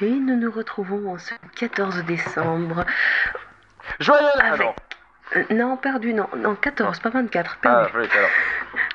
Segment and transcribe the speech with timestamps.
[0.00, 2.84] Et nous nous retrouvons en ce 14 décembre.
[4.00, 4.74] Joyeux Avec- Ah non.
[5.36, 7.90] Euh, non, perdu, non, non, 14, pas 24, Ah, perdu.
[7.98, 8.30] oui, alors.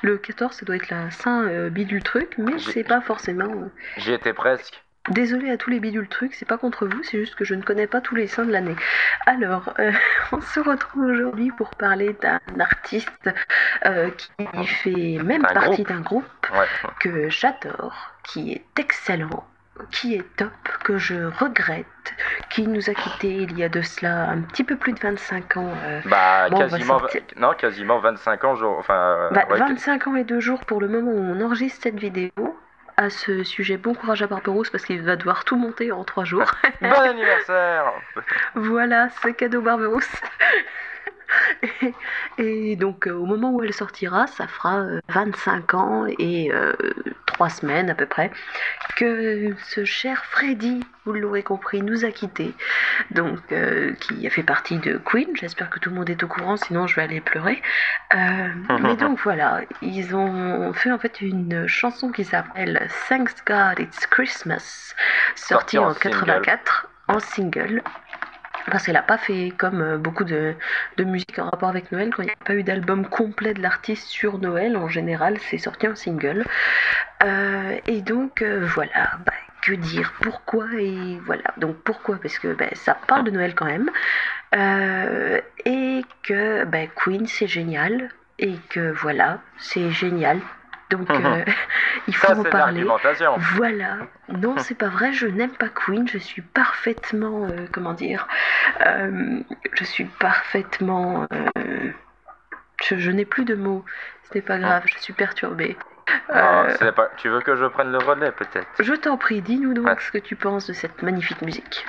[0.02, 3.44] Le 14, ça doit être la Saint euh, bidule truc, mais c'est pas forcément.
[3.50, 4.82] euh, J'y étais presque.
[5.08, 7.62] Désolée à tous les bidules trucs, c'est pas contre vous, c'est juste que je ne
[7.62, 8.76] connais pas tous les saints de l'année.
[9.26, 9.90] Alors, euh,
[10.32, 13.30] on se retrouve aujourd'hui pour parler d'un artiste
[13.86, 16.66] euh, qui fait même partie d'un groupe Ouais.
[17.00, 19.46] que j'adore, qui est excellent,
[19.90, 20.50] qui est top,
[20.84, 21.86] que je regrette,
[22.50, 25.56] qui nous a quittés il y a de cela un petit peu plus de 25
[25.56, 25.72] ans.
[25.84, 27.22] euh, Bah, Bon, quasiment, sortir.
[27.36, 30.80] non, quasiment 25 ans, genre, enfin, euh, bah, ouais, 25 ans et deux jours pour
[30.80, 32.30] le moment où on enregistre cette vidéo.
[32.96, 36.24] À ce sujet, bon courage à Barberousse parce qu'il va devoir tout monter en trois
[36.24, 36.44] jours.
[36.82, 37.84] bon anniversaire
[38.54, 40.10] Voilà, c'est cadeau Barberousse.
[42.38, 46.50] et, donc, euh, au moment où elle sortira, ça fera euh, 25 ans et
[47.26, 48.30] 3 semaines à peu près
[48.96, 52.54] que ce cher Freddy, vous l'aurez compris, nous a quittés.
[53.10, 55.28] Donc, euh, qui a fait partie de Queen.
[55.34, 57.62] J'espère que tout le monde est au courant, sinon je vais aller pleurer.
[58.14, 58.48] Euh,
[58.82, 64.06] mais donc voilà, ils ont fait en fait une chanson qui s'appelle Thanks God It's
[64.06, 64.94] Christmas,
[65.34, 67.82] sortie Sortie en en 84 en single.
[68.70, 70.54] Parce qu'elle n'a pas fait comme euh, beaucoup de,
[70.96, 73.62] de musique en rapport avec Noël, quand il n'y a pas eu d'album complet de
[73.62, 76.44] l'artiste sur Noël, en général c'est sorti en single.
[77.22, 80.66] Euh, et donc euh, voilà, bah, que dire, pourquoi?
[80.78, 81.54] Et voilà.
[81.58, 82.16] Donc pourquoi?
[82.20, 83.90] Parce que bah, ça parle de Noël quand même.
[84.54, 88.10] Euh, et que bah, Queen c'est génial.
[88.38, 90.40] Et que voilà, c'est génial.
[90.90, 91.44] Donc euh,
[92.06, 92.84] il faut Ça, en parler.
[93.56, 93.98] Voilà.
[94.28, 98.26] Non, c'est pas vrai, je n'aime pas Queen, je suis parfaitement, euh, comment dire,
[98.86, 99.40] euh,
[99.72, 101.90] je suis parfaitement, euh,
[102.84, 103.84] je, je n'ai plus de mots,
[104.30, 105.76] ce n'est pas grave, je suis perturbée.
[106.28, 107.08] Ah, Euh, pas...
[107.16, 108.66] Tu veux que je prenne le relais, peut-être?
[108.80, 109.96] Je t'en prie, dis-nous donc Ouais.
[110.00, 111.86] ce que tu penses de cette magnifique musique.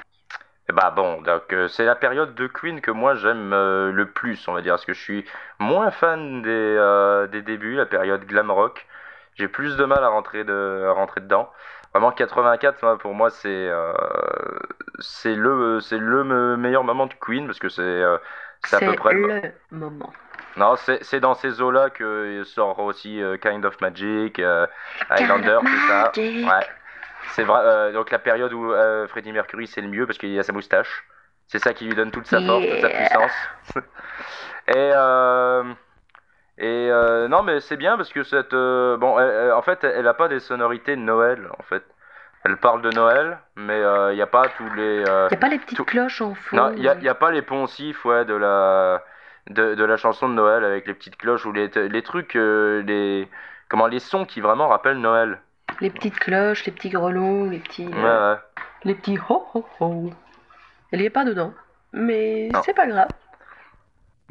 [0.74, 4.48] Bah bon, donc euh, c'est la période de Queen que moi j'aime euh, le plus,
[4.48, 5.26] on va dire, parce que je suis
[5.60, 8.86] moins fan des, des débuts, la période glam rock.
[9.42, 11.50] J'ai plus de mal à rentrer, de, à rentrer dedans.
[11.94, 13.92] Vraiment 84, moi, pour moi c'est euh,
[15.00, 18.18] c'est le c'est le me- meilleur moment de Queen parce que c'est euh,
[18.72, 19.20] à peu près le
[19.72, 20.14] moment.
[20.58, 24.68] non c'est dans ces eaux là que sort aussi euh, Kind of Magic, euh,
[25.10, 26.12] Highlander, tout ça.
[26.16, 26.66] Ouais.
[27.34, 27.60] C'est vrai.
[27.64, 28.74] euh, donc la période où
[29.08, 31.04] Freddie Mercury c'est le mieux parce qu'il a sa moustache.
[31.48, 33.32] C'est ça qui lui donne toute sa force, toute sa puissance.
[34.68, 34.92] et
[36.62, 39.84] et euh, non mais c'est bien parce que cette euh, bon elle- elle- en fait
[39.84, 41.84] elle a pas des sonorités de Noël en fait.
[42.44, 43.80] Elle parle de Noël mais
[44.12, 46.22] il n'y a pas tous les euh, Il n'y a pas les petites tout- cloches
[46.22, 46.56] en fond.
[46.58, 49.04] non il y a, pas les poncifs ouais de la
[49.50, 52.82] de, de la chanson de Noël avec les petites cloches ou les les trucs euh,
[52.84, 53.28] les
[53.70, 55.40] comment les sons qui vraiment rappellent Noël.
[55.80, 58.40] Les petites cloches, les petits grelons, les petits, Ouais, euh, ouais.
[58.84, 60.10] les petits ho ho ho.
[60.92, 61.54] Elle n'y est pas dedans,
[61.94, 63.08] mais c'est pas grave.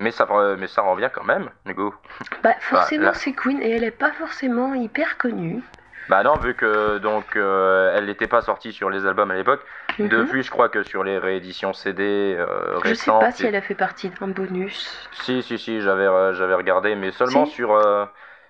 [0.01, 0.27] Mais ça,
[0.59, 1.95] mais ça revient quand même, Hugo.
[2.43, 5.63] Bah forcément là- c'est Queen et elle est pas forcément hyper connue.
[6.09, 9.61] Bah non, vu que donc euh, elle n'était pas sortie sur les albums à l'époque.
[9.99, 10.09] Mhm.
[10.09, 13.21] Depuis, je crois que sur les rééditions CD euh, Je sais récentes.
[13.21, 15.09] pas si elle a fait partie d'un bonus.
[15.13, 17.53] Si, si, si, j'avais euh, j'avais regardé, mais seulement Si.
[17.53, 18.07] sur euh,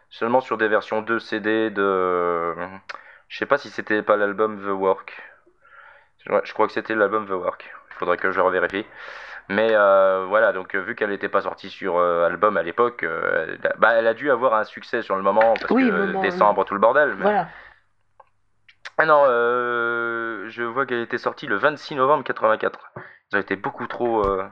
[0.09, 2.55] seulement sur des versions 2 CD de.
[3.29, 5.21] Je sais pas si c'était pas l'album The Work.
[6.29, 7.69] Ouais, je crois que c'était l'album The Work.
[7.91, 8.87] Il faudrait que je revérifie.
[9.51, 13.03] Mais euh, voilà, donc euh, vu qu'elle n'était pas sortie sur euh, album à l'époque,
[13.03, 15.91] euh, elle a- bah, elle a dû avoir un succès sur le moment parce Oui,
[15.91, 17.15] que décembre, tout le bordel.
[17.17, 17.49] mais- Voilà.
[18.97, 22.79] Ah non, je vois qu'elle était sortie le 26 novembre 84.
[23.33, 24.47] Ils ont été beaucoup trop, euh,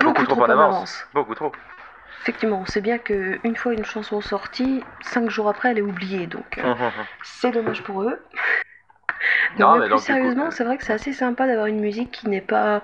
[0.00, 1.06] Beaucoup, trop, en avance.
[1.12, 1.52] Beaucoup trop.
[2.22, 6.26] Effectivement, on sait bien qu'une fois une chanson sortie, cinq jours après elle est oubliée,
[6.26, 6.58] donc
[7.22, 8.18] c'est dommage pour eux.
[9.58, 12.10] Non, mais mais plus sérieusement, euh, c'est vrai que c'est assez sympa d'avoir une musique
[12.10, 12.82] qui n'est pas,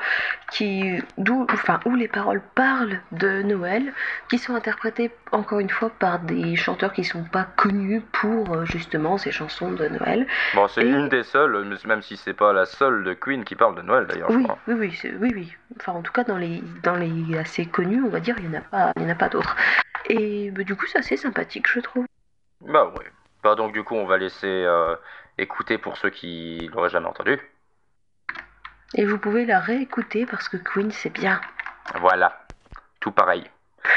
[0.50, 3.92] qui, d'où, enfin, où les paroles parlent de Noël,
[4.28, 8.64] qui sont interprétées encore une fois par des chanteurs qui sont pas connus pour euh,
[8.64, 10.26] justement ces chansons de Noël.
[10.54, 13.54] Bon, c'est Et- une des seules, même si c'est pas la seule de Queen qui
[13.56, 15.52] parle de Noël d'ailleurs, Oui, oui, oui, oui, oui.
[15.78, 18.56] Enfin, en tout cas, dans les, dans les assez connus, on va dire, il n'y
[18.56, 19.56] en a pas, il y en a pas d'autres.
[20.08, 22.06] Et bah, du coup, c'est assez sympathique, je trouve.
[22.60, 23.06] Bah ouais.
[23.42, 24.96] Bah donc du coup, on va laisser euh,
[25.36, 27.40] écouter pour ceux qui l'auraient jamais entendu.
[28.94, 31.40] Et vous pouvez la réécouter parce que Queen, c'est bien.
[32.00, 32.46] Voilà.
[33.00, 33.48] Tout pareil.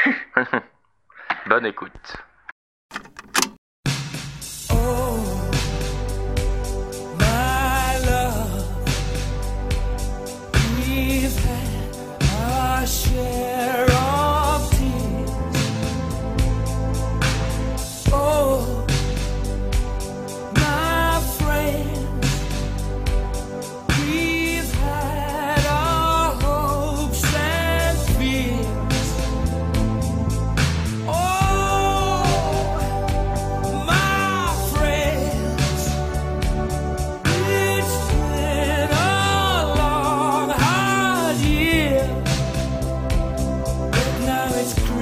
[1.48, 2.24] Bonne écoute.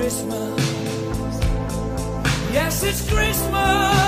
[0.09, 1.39] Christmas.
[2.51, 3.98] Yes, it's Christmas.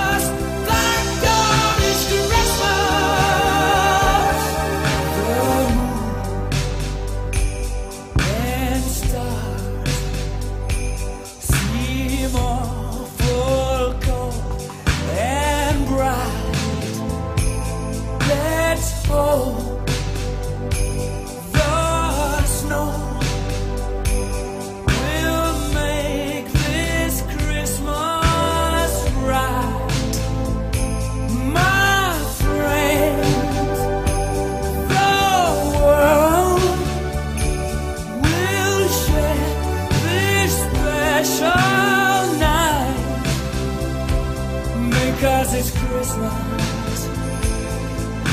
[45.21, 46.33] Cause it's Christmas.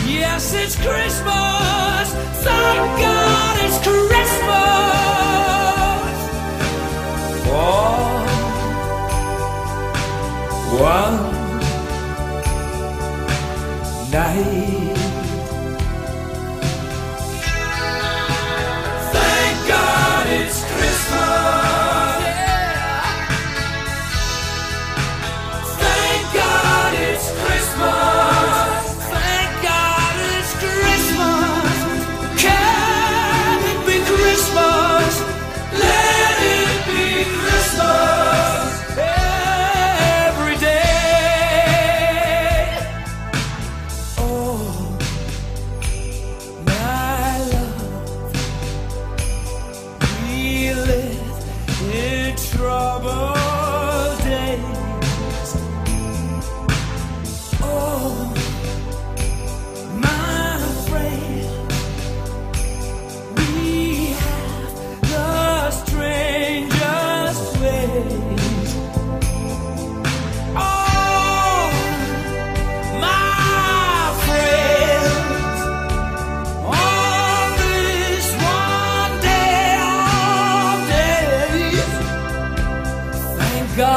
[0.08, 2.12] Yes, it's Christmas.
[2.42, 4.18] Thank God it's Christmas.
[7.44, 7.92] For
[10.80, 11.16] one
[14.10, 15.07] night.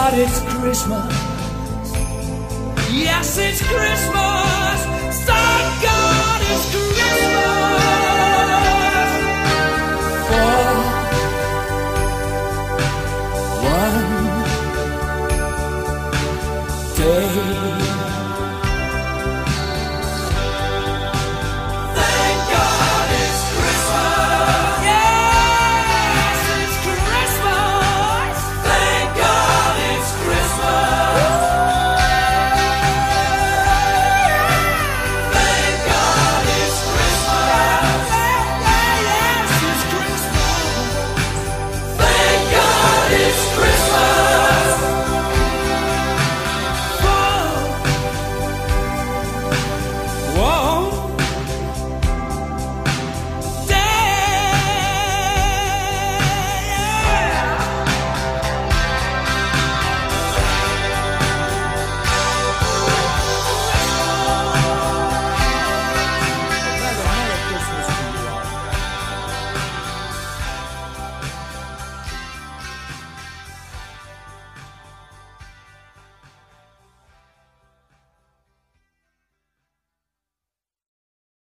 [0.04, 1.14] God, it's Christmas.
[2.92, 4.86] Yes, it's Christmas.
[5.28, 7.02] Thank God, it's Christmas.
[10.28, 10.54] For
[13.70, 13.98] one
[16.98, 18.11] day.